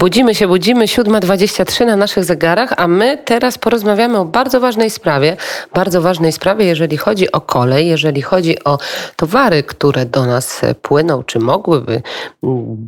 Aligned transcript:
Budzimy 0.00 0.34
się, 0.34 0.48
budzimy, 0.48 0.84
7.23 0.84 1.86
na 1.86 1.96
naszych 1.96 2.24
zegarach, 2.24 2.72
a 2.76 2.88
my 2.88 3.18
teraz 3.24 3.58
porozmawiamy 3.58 4.18
o 4.18 4.24
bardzo 4.24 4.60
ważnej 4.60 4.90
sprawie. 4.90 5.36
Bardzo 5.74 6.02
ważnej 6.02 6.32
sprawie, 6.32 6.64
jeżeli 6.64 6.96
chodzi 6.96 7.32
o 7.32 7.40
kolej, 7.40 7.88
jeżeli 7.88 8.22
chodzi 8.22 8.64
o 8.64 8.78
towary, 9.16 9.62
które 9.62 10.06
do 10.06 10.26
nas 10.26 10.60
płyną, 10.82 11.22
czy 11.22 11.38
mogłyby 11.38 12.02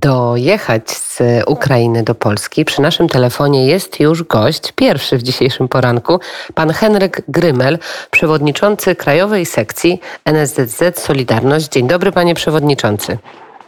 dojechać 0.01 0.91
z 0.91 1.19
Ukrainy 1.47 2.03
do 2.03 2.15
Polski. 2.15 2.65
Przy 2.65 2.83
naszym 2.83 3.09
telefonie 3.09 3.67
jest 3.67 4.01
już 4.01 4.23
gość, 4.23 4.73
pierwszy 4.73 5.19
w 5.19 5.23
dzisiejszym 5.23 5.69
poranku, 5.69 6.21
pan 6.55 6.73
Henryk 6.73 7.23
Grymel, 7.29 7.79
przewodniczący 8.11 8.95
Krajowej 8.95 9.47
Sekcji 9.47 10.01
NSZZ 10.25 11.01
Solidarność. 11.01 11.69
Dzień 11.69 11.87
dobry, 11.87 12.13
panie 12.13 12.35
przewodniczący. 12.35 13.19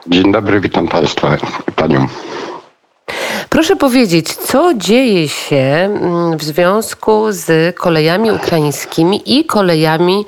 Dzień 0.07 0.33
dobry, 0.33 0.61
witam 0.61 0.89
państwa, 0.89 1.37
panią. 1.77 2.07
Proszę 3.51 3.77
powiedzieć, 3.77 4.35
co 4.35 4.75
dzieje 4.75 5.29
się 5.29 5.57
mm, 5.57 6.39
w 6.39 6.43
związku 6.43 7.33
z 7.33 7.77
kolejami 7.77 8.31
ukraińskimi 8.31 9.39
i 9.39 9.45
kolejami 9.45 10.25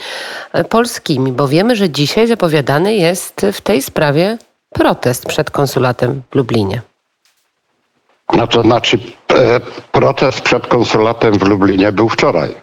e, 0.52 0.64
polskimi? 0.64 1.32
Bo 1.32 1.48
wiemy, 1.48 1.76
że 1.76 1.90
dzisiaj 1.90 2.26
zapowiadany 2.26 2.94
jest 2.94 3.46
w 3.52 3.60
tej 3.60 3.82
sprawie 3.82 4.38
protest 4.74 5.26
przed 5.26 5.50
konsulatem 5.50 6.22
w 6.30 6.34
Lublinie. 6.34 6.82
No 8.36 8.46
to 8.46 8.62
znaczy, 8.62 8.98
e, 9.34 9.60
protest 9.92 10.40
przed 10.40 10.66
konsulatem 10.66 11.38
w 11.38 11.42
Lublinie 11.42 11.92
był 11.92 12.08
wczoraj. 12.08 12.54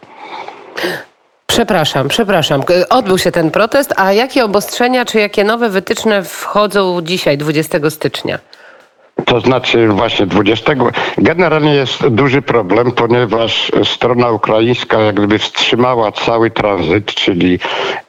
Przepraszam, 1.47 2.07
przepraszam. 2.07 2.63
Odbył 2.89 3.17
się 3.17 3.31
ten 3.31 3.51
protest, 3.51 3.93
a 3.97 4.13
jakie 4.13 4.45
obostrzenia 4.45 5.05
czy 5.05 5.19
jakie 5.19 5.43
nowe 5.43 5.69
wytyczne 5.69 6.23
wchodzą 6.23 7.01
dzisiaj, 7.01 7.37
20 7.37 7.89
stycznia? 7.89 8.39
To 9.29 9.39
znaczy 9.39 9.87
właśnie 9.87 10.25
20. 10.25 10.73
Generalnie 11.17 11.75
jest 11.75 12.07
duży 12.07 12.41
problem, 12.41 12.91
ponieważ 12.91 13.71
strona 13.83 14.29
ukraińska 14.29 14.99
jak 14.99 15.15
gdyby 15.15 15.39
wstrzymała 15.39 16.11
cały 16.11 16.51
tranzyt, 16.51 17.05
czyli 17.05 17.59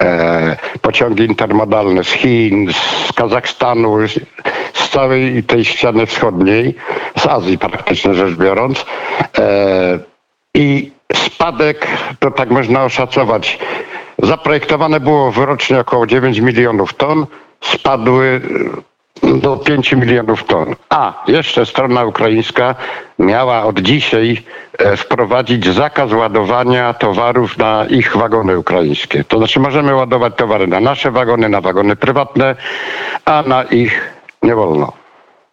e, 0.02 0.56
pociągi 0.82 1.24
intermodalne 1.24 2.04
z 2.04 2.08
Chin, 2.08 2.72
z 3.08 3.12
Kazachstanu, 3.12 3.96
z 4.74 4.88
całej 4.88 5.42
tej 5.42 5.64
ściany 5.64 6.06
wschodniej, 6.06 6.74
z 7.18 7.26
Azji 7.26 7.58
praktycznie 7.58 8.14
rzecz 8.14 8.34
biorąc. 8.34 8.86
E, 9.38 9.98
I 10.54 10.92
spadek, 11.14 11.86
to 12.18 12.30
tak 12.30 12.50
można 12.50 12.84
oszacować, 12.84 13.58
zaprojektowane 14.22 15.00
było 15.00 15.32
wyrocznie 15.32 15.80
około 15.80 16.06
9 16.06 16.38
milionów 16.38 16.94
ton, 16.94 17.26
spadły 17.60 18.40
do 19.22 19.56
5 19.56 19.92
milionów 19.92 20.44
ton. 20.44 20.74
A 20.88 21.24
jeszcze 21.28 21.66
strona 21.66 22.04
ukraińska 22.04 22.74
miała 23.18 23.62
od 23.62 23.80
dzisiaj 23.80 24.42
e, 24.78 24.96
wprowadzić 24.96 25.68
zakaz 25.68 26.12
ładowania 26.12 26.94
towarów 26.94 27.58
na 27.58 27.86
ich 27.88 28.16
wagony 28.16 28.58
ukraińskie. 28.58 29.24
To 29.24 29.38
znaczy 29.38 29.60
możemy 29.60 29.94
ładować 29.94 30.34
towary 30.36 30.66
na 30.66 30.80
nasze 30.80 31.10
wagony, 31.10 31.48
na 31.48 31.60
wagony 31.60 31.96
prywatne, 31.96 32.56
a 33.24 33.42
na 33.46 33.62
ich 33.62 34.00
nie 34.42 34.54
wolno. 34.54 34.92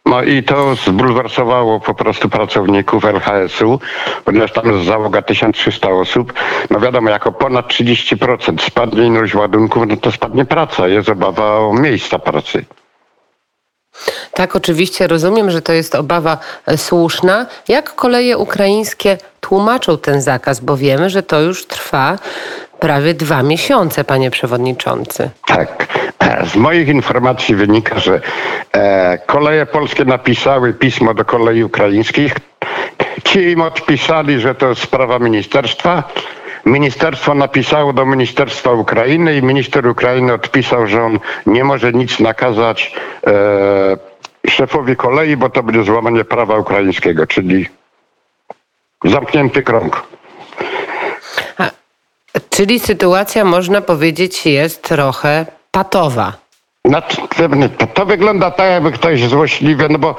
No 0.07 0.23
i 0.23 0.43
to 0.43 0.75
zbulwersowało 0.75 1.79
po 1.79 1.93
prostu 1.93 2.29
pracowników 2.29 3.05
LHS-u, 3.05 3.79
ponieważ 4.25 4.51
tam 4.51 4.71
jest 4.71 4.85
załoga 4.85 5.21
1300 5.21 5.89
osób. 5.89 6.33
No 6.69 6.79
wiadomo, 6.79 7.09
jako 7.09 7.31
ponad 7.31 7.67
30% 7.67 8.61
spadnie 8.61 9.07
ilość 9.07 9.35
ładunków, 9.35 9.83
no 9.87 9.97
to 9.97 10.11
spadnie 10.11 10.45
praca. 10.45 10.87
Jest 10.87 11.09
obawa 11.09 11.57
o 11.57 11.73
miejsca 11.73 12.19
pracy. 12.19 12.65
Tak, 14.33 14.55
oczywiście 14.55 15.07
rozumiem, 15.07 15.51
że 15.51 15.61
to 15.61 15.73
jest 15.73 15.95
obawa 15.95 16.37
e, 16.65 16.77
słuszna. 16.77 17.45
Jak 17.67 17.95
koleje 17.95 18.37
ukraińskie 18.37 19.17
tłumaczą 19.41 19.97
ten 19.97 20.21
zakaz, 20.21 20.59
bo 20.59 20.77
wiemy, 20.77 21.09
że 21.09 21.23
to 21.23 21.41
już 21.41 21.65
trwa 21.65 22.17
prawie 22.79 23.13
dwa 23.13 23.43
miesiące, 23.43 24.03
panie 24.03 24.31
przewodniczący. 24.31 25.29
Tak. 25.47 25.87
Z 26.53 26.55
moich 26.55 26.87
informacji 26.87 27.55
wynika, 27.55 27.99
że 27.99 28.21
e, 28.73 29.17
koleje 29.17 29.65
polskie 29.65 30.05
napisały 30.05 30.73
pismo 30.73 31.13
do 31.13 31.25
kolei 31.25 31.63
ukraińskich. 31.63 32.35
Ci 33.23 33.39
im 33.51 33.61
odpisali, 33.61 34.39
że 34.39 34.55
to 34.55 34.75
sprawa 34.75 35.19
ministerstwa. 35.19 36.03
Ministerstwo 36.67 37.33
napisało 37.33 37.93
do 37.93 38.05
Ministerstwa 38.05 38.71
Ukrainy 38.71 39.37
i 39.37 39.43
minister 39.43 39.87
Ukrainy 39.87 40.33
odpisał, 40.33 40.87
że 40.87 41.03
on 41.03 41.19
nie 41.45 41.63
może 41.63 41.93
nic 41.93 42.19
nakazać 42.19 42.95
e, 43.27 44.49
szefowi 44.49 44.95
kolei, 44.95 45.37
bo 45.37 45.49
to 45.49 45.63
będzie 45.63 45.83
złamanie 45.83 46.25
prawa 46.25 46.57
ukraińskiego, 46.57 47.27
czyli 47.27 47.69
zamknięty 49.03 49.63
krąg. 49.63 50.03
A, 51.57 51.69
czyli 52.49 52.79
sytuacja, 52.79 53.45
można 53.45 53.81
powiedzieć, 53.81 54.45
jest 54.45 54.83
trochę 54.83 55.45
patowa. 55.71 56.33
To 57.93 58.05
wygląda 58.05 58.51
tak, 58.51 58.69
jakby 58.69 58.91
ktoś 58.91 59.23
złośliwie, 59.23 59.87
no 59.89 59.99
bo 59.99 60.15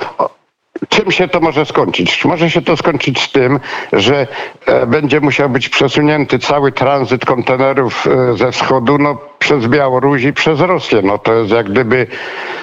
Czym 0.89 1.11
się 1.11 1.28
to 1.28 1.41
może 1.41 1.66
skończyć? 1.66 2.25
Może 2.25 2.50
się 2.50 2.62
to 2.62 2.77
skończyć 2.77 3.22
z 3.22 3.33
tym, 3.33 3.61
że 3.93 4.27
e, 4.66 4.87
będzie 4.87 5.21
musiał 5.21 5.50
być 5.50 5.69
przesunięty 5.69 6.39
cały 6.39 6.72
tranzyt 6.72 7.25
kontenerów 7.25 8.06
e, 8.06 8.37
ze 8.37 8.53
wschodu 8.53 8.99
no, 8.99 9.19
przez 9.38 9.67
Białoruś 9.67 10.22
i 10.22 10.33
przez 10.33 10.61
Rosję. 10.61 11.03
No, 11.03 11.19
to 11.19 11.34
jest 11.34 11.50
jak 11.50 11.71
gdyby 11.71 12.06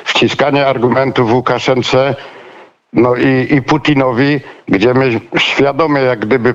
wciskanie 0.06 0.68
argumentów 0.68 1.34
Łukaszence 1.34 2.16
no, 2.94 3.16
i, 3.16 3.54
i 3.54 3.62
Putinowi, 3.62 4.40
gdzie 4.68 4.94
my 4.94 5.22
świadomie 5.38 6.02
jak 6.02 6.20
gdyby 6.20 6.50
e, 6.50 6.54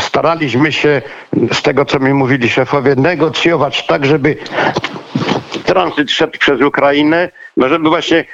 staraliśmy 0.00 0.72
się 0.72 1.02
z 1.52 1.62
tego, 1.62 1.84
co 1.84 1.98
mi 1.98 2.12
mówili 2.12 2.50
szefowie, 2.50 2.94
negocjować 2.96 3.86
tak, 3.86 4.06
żeby 4.06 4.36
tranzyt 5.64 6.10
szedł 6.10 6.38
przez 6.38 6.60
Ukrainę, 6.60 7.30
no 7.56 7.68
żeby 7.68 7.88
właśnie 7.88 8.24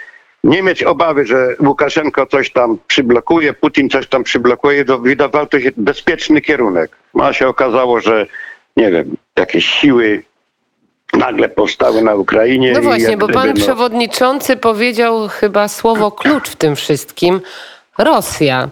nie 0.44 0.62
mieć 0.62 0.82
obawy, 0.82 1.26
że 1.26 1.56
Łukaszenko 1.60 2.26
coś 2.26 2.52
tam 2.52 2.78
przyblokuje, 2.86 3.52
Putin 3.52 3.90
coś 3.90 4.08
tam 4.08 4.24
przyblokuje, 4.24 4.84
to 4.84 4.98
wydawał 4.98 5.46
to 5.46 5.60
się 5.60 5.70
bezpieczny 5.76 6.40
kierunek. 6.40 6.96
No, 7.14 7.24
a 7.24 7.32
się 7.32 7.48
okazało, 7.48 8.00
że 8.00 8.26
nie 8.76 8.90
wiem, 8.90 9.16
jakieś 9.38 9.66
siły 9.66 10.22
nagle 11.12 11.48
powstały 11.48 12.02
na 12.02 12.14
Ukrainie. 12.14 12.72
No 12.72 12.82
właśnie, 12.82 13.16
bo 13.16 13.28
pan 13.28 13.48
no... 13.48 13.54
przewodniczący 13.54 14.56
powiedział 14.56 15.28
chyba 15.28 15.68
słowo 15.68 16.10
klucz 16.10 16.48
w 16.48 16.56
tym 16.56 16.76
wszystkim. 16.76 17.40
Rosja. 17.98 18.68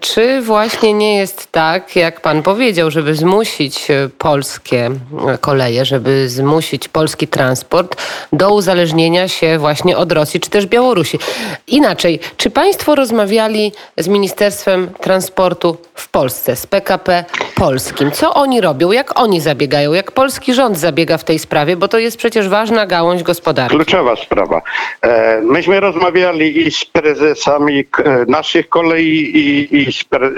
Czy 0.00 0.40
właśnie 0.40 0.92
nie 0.92 1.16
jest 1.16 1.52
tak, 1.52 1.96
jak 1.96 2.20
pan 2.20 2.42
powiedział, 2.42 2.90
żeby 2.90 3.14
zmusić 3.14 3.90
e, 3.90 4.08
polskie 4.18 4.90
e, 5.28 5.38
koleje, 5.38 5.84
żeby 5.84 6.28
zmusić 6.28 6.88
polski 6.88 7.28
transport 7.28 8.02
do 8.32 8.54
uzależnienia 8.54 9.28
się 9.28 9.58
właśnie 9.58 9.96
od 9.96 10.12
Rosji 10.12 10.40
czy 10.40 10.50
też 10.50 10.66
Białorusi? 10.66 11.18
Inaczej, 11.66 12.20
czy 12.36 12.50
państwo 12.50 12.94
rozmawiali 12.94 13.72
z 13.96 14.08
Ministerstwem 14.08 14.90
Transportu 15.00 15.76
w 15.94 16.08
Polsce, 16.08 16.56
z 16.56 16.66
PKP 16.66 17.24
polskim? 17.54 18.10
Co 18.10 18.34
oni 18.34 18.60
robią? 18.60 18.92
Jak 18.92 19.20
oni 19.20 19.40
zabiegają? 19.40 19.92
Jak 19.92 20.12
polski 20.12 20.54
rząd 20.54 20.78
zabiega 20.78 21.18
w 21.18 21.24
tej 21.24 21.38
sprawie? 21.38 21.76
Bo 21.76 21.88
to 21.88 21.98
jest 21.98 22.16
przecież 22.16 22.48
ważna 22.48 22.86
gałąź 22.86 23.22
gospodarki. 23.22 23.76
Kluczowa 23.76 24.16
sprawa. 24.16 24.62
E, 25.02 25.40
myśmy 25.40 25.80
rozmawiali 25.80 26.66
i 26.66 26.70
z 26.70 26.84
prezesami 26.84 27.84
naszych 28.28 28.45
naszych 28.46 28.68
kolei 28.68 29.36
i, 29.36 29.76
i 29.76 29.92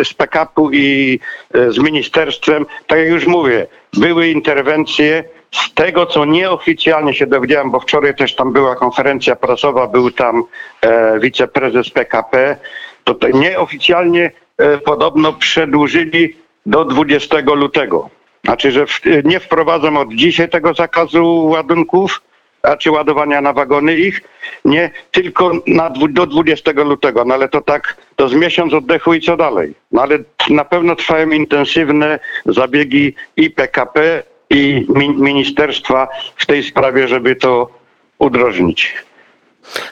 z 0.04 0.14
PKP-u 0.14 0.70
i 0.70 1.20
e, 1.54 1.72
z 1.72 1.78
ministerstwem, 1.78 2.66
tak 2.86 2.98
jak 2.98 3.08
już 3.08 3.26
mówię, 3.26 3.66
były 3.92 4.28
interwencje. 4.28 5.24
Z 5.50 5.74
tego, 5.74 6.06
co 6.06 6.24
nieoficjalnie 6.24 7.14
się 7.14 7.26
dowiedziałem, 7.26 7.70
bo 7.70 7.80
wczoraj 7.80 8.14
też 8.14 8.34
tam 8.34 8.52
była 8.52 8.76
konferencja 8.76 9.36
prasowa, 9.36 9.86
był 9.86 10.10
tam 10.10 10.44
e, 10.80 11.20
wiceprezes 11.20 11.90
PKP, 11.90 12.56
to, 13.04 13.16
nieoficjalnie 13.34 14.30
e, 14.58 14.78
podobno 14.78 15.32
przedłużyli 15.32 16.36
do 16.66 16.84
20 16.84 17.36
lutego. 17.54 18.10
Znaczy, 18.44 18.70
że 18.72 18.86
w, 18.86 19.00
nie 19.24 19.40
wprowadzą 19.40 19.96
od 19.96 20.14
dzisiaj 20.14 20.48
tego 20.48 20.74
zakazu 20.74 21.46
ładunków, 21.46 22.22
a 22.62 22.76
czy 22.76 22.90
ładowania 22.90 23.40
na 23.40 23.52
wagony 23.52 23.96
ich, 23.96 24.20
nie 24.64 24.90
tylko 25.10 25.52
na, 25.66 25.90
do 25.90 26.26
20 26.26 26.70
lutego, 26.72 27.24
no 27.24 27.34
ale 27.34 27.48
to 27.48 27.60
tak, 27.60 27.96
to 28.16 28.28
z 28.28 28.34
miesiąc 28.34 28.74
oddechu 28.74 29.14
i 29.14 29.20
co 29.20 29.36
dalej. 29.36 29.74
No 29.92 30.02
ale 30.02 30.18
na 30.50 30.64
pewno 30.64 30.96
trwają 30.96 31.30
intensywne 31.30 32.18
zabiegi 32.46 33.14
i 33.36 33.50
PKP 33.50 34.22
i 34.50 34.86
ministerstwa 35.16 36.08
w 36.36 36.46
tej 36.46 36.62
sprawie, 36.62 37.08
żeby 37.08 37.36
to 37.36 37.70
udrożnić. 38.18 38.94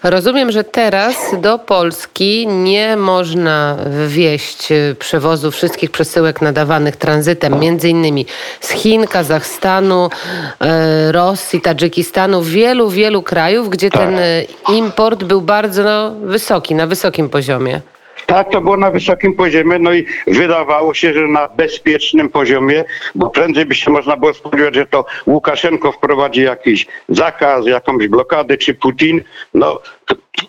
Rozumiem, 0.02 0.52
że 0.52 0.64
teraz 0.64 1.16
do 1.40 1.58
Polski 1.58 2.46
nie 2.46 2.96
można 2.96 3.76
wwieźć 3.86 4.72
y, 4.72 4.96
przewozu 4.98 5.50
wszystkich 5.50 5.90
przesyłek 5.90 6.42
nadawanych 6.42 6.96
tranzytem, 6.96 7.60
między 7.60 7.88
innymi 7.88 8.26
z 8.60 8.70
Chin, 8.70 9.06
Kazachstanu, 9.06 10.06
y, 10.08 11.12
Rosji, 11.12 11.60
Tadżykistanu, 11.60 12.42
wielu, 12.42 12.90
wielu 12.90 13.22
krajów, 13.22 13.70
gdzie 13.70 13.90
tak. 13.90 14.00
ten 14.00 14.18
y, 14.18 14.46
import 14.72 15.24
był 15.24 15.40
bardzo 15.40 16.12
wysoki, 16.22 16.74
na 16.74 16.86
wysokim 16.86 17.28
poziomie. 17.28 17.80
Tak, 18.26 18.50
to 18.50 18.60
było 18.60 18.76
na 18.76 18.90
wysokim 18.90 19.34
poziomie, 19.34 19.78
no 19.78 19.94
i 19.94 20.06
wydawało 20.26 20.94
się, 20.94 21.12
że 21.12 21.26
na 21.26 21.48
bezpiecznym 21.48 22.28
poziomie, 22.28 22.84
bo 23.14 23.30
prędzej 23.30 23.66
by 23.66 23.74
się 23.74 23.90
można 23.90 24.16
było 24.16 24.34
spodziewać, 24.34 24.74
że 24.74 24.86
to 24.86 25.04
Łukaszenko 25.26 25.92
wprowadzi 25.92 26.42
jakiś 26.42 26.86
zakaz, 27.08 27.66
jakąś 27.66 28.08
blokadę, 28.08 28.56
czy 28.56 28.74
Putin. 28.74 29.22
No, 29.54 29.80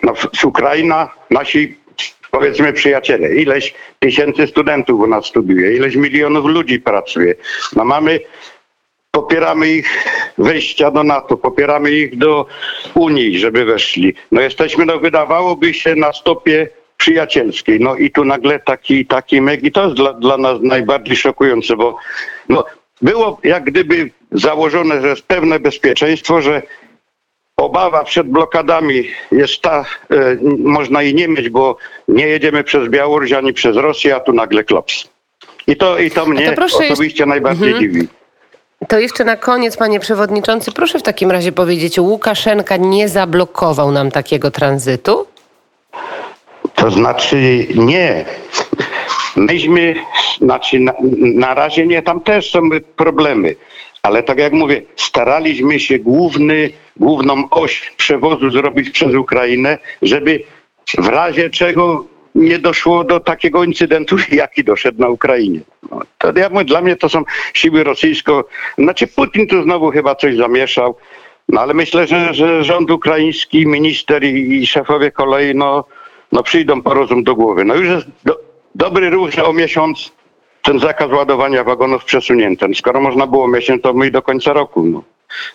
no 0.03 0.13
Ukraina, 0.43 1.09
nasi 1.29 1.77
powiedzmy 2.31 2.73
przyjaciele, 2.73 3.35
ileś 3.35 3.73
tysięcy 3.99 4.47
studentów 4.47 5.01
u 5.01 5.07
nas 5.07 5.25
studiuje, 5.25 5.75
ileś 5.75 5.95
milionów 5.95 6.45
ludzi 6.45 6.79
pracuje. 6.79 7.35
No 7.75 7.85
mamy 7.85 8.19
popieramy 9.11 9.69
ich 9.69 10.05
wejścia 10.37 10.91
do 10.91 11.03
NATO, 11.03 11.37
popieramy 11.37 11.91
ich 11.91 12.17
do 12.17 12.45
Unii, 12.95 13.39
żeby 13.39 13.65
weszli. 13.65 14.13
No 14.31 14.41
jesteśmy, 14.41 14.85
no 14.85 14.99
wydawałoby 14.99 15.73
się 15.73 15.95
na 15.95 16.13
stopie 16.13 16.69
przyjacielskiej. 16.97 17.79
No 17.79 17.95
i 17.95 18.11
tu 18.11 18.25
nagle 18.25 18.59
taki, 18.59 19.05
taki 19.05 19.41
meg 19.41 19.63
i 19.63 19.71
to 19.71 19.83
jest 19.83 19.95
dla, 19.95 20.13
dla 20.13 20.37
nas 20.37 20.57
najbardziej 20.61 21.15
szokujące, 21.15 21.75
bo 21.75 21.97
no, 22.49 22.65
było 23.01 23.39
jak 23.43 23.63
gdyby 23.63 24.09
założone, 24.31 25.01
że 25.01 25.07
jest 25.07 25.21
pewne 25.21 25.59
bezpieczeństwo, 25.59 26.41
że 26.41 26.61
obawa 27.57 28.03
przed 28.03 28.27
blokadami 28.27 29.07
jest 29.31 29.61
ta, 29.61 29.85
e, 30.11 30.37
można 30.57 31.01
jej 31.01 31.15
nie 31.15 31.27
mieć, 31.27 31.49
bo 31.49 31.77
nie 32.07 32.27
jedziemy 32.27 32.63
przez 32.63 32.89
Białoruś 32.89 33.31
ani 33.31 33.53
przez 33.53 33.77
Rosję, 33.77 34.15
a 34.15 34.19
tu 34.19 34.33
nagle 34.33 34.63
klops. 34.63 35.07
I 35.67 35.75
to, 35.75 35.97
i 35.99 36.11
to 36.11 36.25
mnie 36.25 36.51
to 36.51 36.65
osobiście 36.65 37.05
jeszcze... 37.05 37.25
najbardziej 37.25 37.67
mhm. 37.67 37.93
dziwi. 37.93 38.07
To 38.87 38.99
jeszcze 38.99 39.23
na 39.23 39.37
koniec, 39.37 39.77
panie 39.77 39.99
przewodniczący, 39.99 40.71
proszę 40.71 40.99
w 40.99 41.03
takim 41.03 41.31
razie 41.31 41.51
powiedzieć, 41.51 41.99
Łukaszenka 41.99 42.77
nie 42.77 43.09
zablokował 43.09 43.91
nam 43.91 44.11
takiego 44.11 44.51
tranzytu? 44.51 45.27
To 46.77 46.91
znaczy 46.91 47.67
nie. 47.75 48.25
Myśmy, 49.35 49.95
znaczy 50.41 50.79
na, 50.79 50.93
na 51.19 51.53
razie 51.53 51.87
nie, 51.87 52.01
tam 52.01 52.21
też 52.21 52.51
są 52.51 52.59
problemy. 52.95 53.55
Ale 54.03 54.23
tak 54.23 54.37
jak 54.37 54.53
mówię, 54.53 54.81
staraliśmy 54.95 55.79
się 55.79 55.99
główny, 55.99 56.69
główną 56.97 57.49
oś 57.49 57.93
przewozu 57.97 58.49
zrobić 58.49 58.89
przez 58.89 59.15
Ukrainę, 59.15 59.77
żeby 60.01 60.43
w 60.97 61.07
razie 61.07 61.49
czego 61.49 62.05
nie 62.35 62.59
doszło 62.59 63.03
do 63.03 63.19
takiego 63.19 63.63
incydentu, 63.63 64.15
jaki 64.31 64.63
doszedł 64.63 65.01
na 65.01 65.09
Ukrainie. 65.09 65.59
No, 65.91 66.01
to 66.17 66.39
ja 66.39 66.49
mówię, 66.49 66.65
dla 66.65 66.81
mnie 66.81 66.95
to 66.95 67.09
są 67.09 67.23
siły 67.53 67.83
rosyjsko. 67.83 68.45
Znaczy 68.77 69.07
Putin 69.07 69.47
tu 69.47 69.63
znowu 69.63 69.91
chyba 69.91 70.15
coś 70.15 70.35
zamieszał. 70.35 70.95
No 71.49 71.61
ale 71.61 71.73
myślę, 71.73 72.07
że, 72.07 72.33
że 72.33 72.63
rząd 72.63 72.91
ukraiński, 72.91 73.67
minister 73.67 74.23
i, 74.23 74.61
i 74.61 74.67
szefowie 74.67 75.11
kolei 75.11 75.55
no, 75.55 75.85
no 76.31 76.43
przyjdą 76.43 76.81
po 76.81 76.93
rozum 76.93 77.23
do 77.23 77.35
głowy. 77.35 77.65
No 77.65 77.75
już 77.75 77.87
jest 77.87 78.07
do, 78.25 78.39
dobry 78.75 79.09
ruch, 79.09 79.31
że 79.31 79.45
o 79.45 79.53
miesiąc 79.53 80.11
ten 80.61 80.79
zakaz 80.79 81.11
ładowania 81.11 81.63
wagonów 81.63 82.05
przesunięty. 82.05 82.65
Skoro 82.75 83.01
można 83.01 83.27
było 83.27 83.47
miesiąc, 83.47 83.81
to 83.81 83.93
my 83.93 84.11
do 84.11 84.21
końca 84.21 84.53
roku. 84.53 84.83
No. 84.83 85.03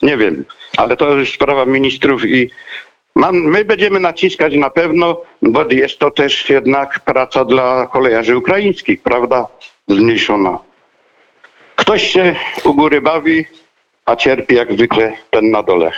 Nie 0.03 0.17
wiem, 0.17 0.45
ale 0.77 0.97
to 0.97 1.19
jest 1.19 1.35
sprawa 1.35 1.67
ministrów 1.67 2.25
i 2.25 2.51
mam, 3.15 3.37
my 3.37 3.65
będziemy 3.65 4.01
naciskać 4.01 4.55
na 4.57 4.71
pewno, 4.71 5.21
bo 5.43 5.65
jest 5.71 5.99
to 5.99 6.11
też 6.11 6.51
jednak 6.51 7.01
praca 7.01 7.45
dla 7.45 7.87
kolejarzy 7.87 8.37
ukraińskich, 8.37 9.03
prawda? 9.03 9.47
Zmniejszona. 9.89 10.59
Ktoś 11.77 12.03
się 12.03 12.37
u 12.65 12.75
góry 12.75 13.01
bawi, 13.01 13.45
a 14.05 14.17
cierpi 14.17 14.55
jak 14.55 14.73
zwykle 14.73 15.13
ten 15.31 15.51
na 15.51 15.63
dole. 15.63 15.93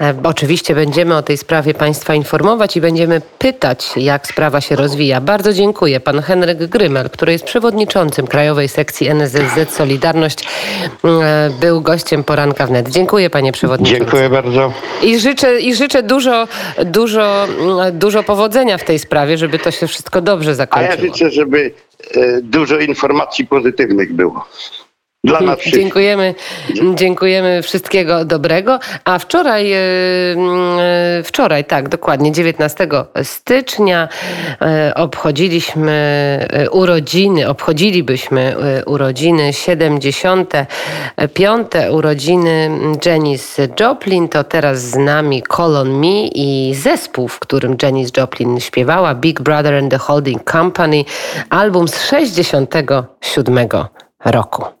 E, 0.00 0.14
oczywiście 0.24 0.74
będziemy 0.74 1.16
o 1.16 1.22
tej 1.22 1.38
sprawie 1.38 1.74
Państwa 1.74 2.14
informować 2.14 2.76
i 2.76 2.80
będziemy 2.80 3.20
pytać, 3.38 3.90
jak 3.96 4.26
sprawa 4.26 4.60
się 4.60 4.76
rozwija. 4.76 5.20
Bardzo 5.20 5.52
dziękuję. 5.52 6.00
Pan 6.00 6.22
Henryk 6.22 6.58
Grymel, 6.58 7.10
który 7.10 7.32
jest 7.32 7.44
przewodniczącym 7.44 8.26
Krajowej 8.26 8.68
Sekcji 8.68 9.08
NSZZ 9.08 9.74
Solidarność, 9.74 10.48
e, 11.04 11.50
był 11.60 11.80
gościem 11.80 12.24
poranka 12.24 12.66
wnet. 12.66 12.88
Dziękuję 12.88 13.30
panie 13.30 13.52
przewodniczący. 13.52 14.00
Dziękuję 14.00 14.30
bardzo. 14.30 14.72
I 15.02 15.18
życzę, 15.18 15.60
i 15.60 15.74
życzę 15.74 16.02
dużo, 16.02 16.48
dużo, 16.84 17.44
mm, 17.44 17.98
dużo 17.98 18.22
powodzenia 18.22 18.78
w 18.78 18.84
tej 18.84 18.98
sprawie, 18.98 19.38
żeby 19.38 19.58
to 19.58 19.70
się 19.70 19.86
wszystko 19.86 20.20
dobrze 20.20 20.54
zakończyło. 20.54 20.92
A 20.92 20.96
ja 20.96 21.00
życzę, 21.00 21.30
żeby 21.30 21.72
e, 22.14 22.40
dużo 22.42 22.78
informacji 22.78 23.46
pozytywnych 23.46 24.12
było 24.12 24.44
dla 25.26 25.40
nas 25.40 25.58
wszystkich. 25.58 25.82
Dziękujemy, 25.82 26.34
dziękujemy 26.94 27.62
wszystkiego 27.62 28.24
dobrego. 28.24 28.78
A 29.04 29.18
wczoraj, 29.18 29.72
e, 29.72 29.78
e, 29.78 31.22
wczoraj, 31.24 31.64
tak, 31.64 31.88
dokładnie, 31.88 32.32
19 32.32 32.88
stycznia 33.22 34.08
e, 34.60 34.92
obchodziliśmy 34.94 35.96
urodziny, 36.70 37.48
obchodzilibyśmy 37.48 38.56
urodziny 38.86 39.52
75. 39.52 41.68
urodziny 41.90 42.70
Janis 43.06 43.56
Joplin. 43.80 44.28
To 44.28 44.44
teraz 44.44 44.80
z 44.80 44.96
nami 44.96 45.42
Colon 45.42 45.90
Me 45.90 46.26
i 46.34 46.74
zespół, 46.74 47.28
w 47.28 47.38
którym 47.38 47.76
Janis 47.82 48.10
Joplin 48.16 48.60
śpiewała, 48.60 49.14
Big 49.14 49.40
Brother 49.40 49.74
and 49.74 49.90
the 49.90 49.98
Holding 49.98 50.50
Company, 50.50 51.04
album 51.50 51.88
z 51.88 52.02
67 52.02 53.68
roku. 54.24 54.75